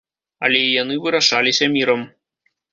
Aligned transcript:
Але 0.47 0.61
і 0.69 0.71
яны 0.77 0.97
вырашаліся 1.05 1.71
мірам. 1.77 2.05